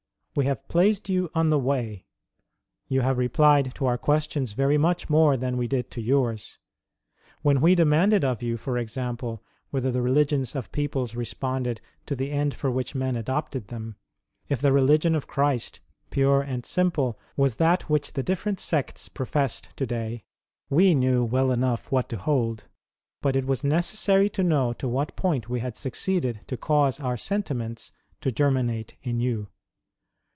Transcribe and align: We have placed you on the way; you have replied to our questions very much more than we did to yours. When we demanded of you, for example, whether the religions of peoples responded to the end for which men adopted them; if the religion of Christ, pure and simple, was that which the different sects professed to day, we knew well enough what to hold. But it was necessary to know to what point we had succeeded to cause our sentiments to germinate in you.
We 0.33 0.45
have 0.45 0.65
placed 0.69 1.09
you 1.09 1.29
on 1.35 1.49
the 1.49 1.59
way; 1.59 2.05
you 2.87 3.01
have 3.01 3.17
replied 3.17 3.75
to 3.75 3.85
our 3.85 3.97
questions 3.97 4.53
very 4.53 4.77
much 4.77 5.09
more 5.09 5.35
than 5.35 5.57
we 5.57 5.67
did 5.67 5.91
to 5.91 6.01
yours. 6.01 6.57
When 7.41 7.59
we 7.59 7.75
demanded 7.75 8.23
of 8.23 8.41
you, 8.41 8.55
for 8.55 8.77
example, 8.77 9.43
whether 9.71 9.91
the 9.91 10.01
religions 10.01 10.55
of 10.55 10.71
peoples 10.71 11.15
responded 11.15 11.81
to 12.05 12.15
the 12.15 12.31
end 12.31 12.53
for 12.53 12.71
which 12.71 12.95
men 12.95 13.17
adopted 13.17 13.67
them; 13.67 13.97
if 14.47 14.61
the 14.61 14.71
religion 14.71 15.15
of 15.15 15.27
Christ, 15.27 15.81
pure 16.11 16.41
and 16.41 16.65
simple, 16.65 17.19
was 17.35 17.55
that 17.55 17.89
which 17.89 18.13
the 18.13 18.23
different 18.23 18.61
sects 18.61 19.09
professed 19.09 19.75
to 19.75 19.85
day, 19.85 20.23
we 20.69 20.95
knew 20.95 21.25
well 21.25 21.51
enough 21.51 21.91
what 21.91 22.07
to 22.07 22.15
hold. 22.15 22.69
But 23.21 23.35
it 23.35 23.43
was 23.45 23.65
necessary 23.65 24.29
to 24.29 24.43
know 24.43 24.71
to 24.71 24.87
what 24.87 25.17
point 25.17 25.49
we 25.49 25.59
had 25.59 25.75
succeeded 25.75 26.39
to 26.47 26.55
cause 26.55 27.01
our 27.01 27.17
sentiments 27.17 27.91
to 28.21 28.31
germinate 28.31 28.95
in 29.03 29.19
you. 29.19 29.49